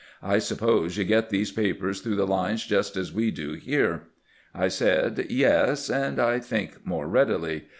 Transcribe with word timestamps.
I 0.23 0.39
suppose 0.39 0.97
you 0.97 1.03
get 1.03 1.29
these 1.29 1.51
papers 1.51 2.01
through 2.01 2.15
the 2.15 2.25
lines 2.25 2.65
just 2.65 2.97
as 2.97 3.13
we 3.13 3.29
do 3.29 3.53
here." 3.53 4.05
I 4.51 4.67
said:" 4.67 5.27
Yes; 5.29 5.91
and 5.91 6.19
I 6.19 6.39
think 6.39 6.83
more 6.87 7.07
readily. 7.07 7.65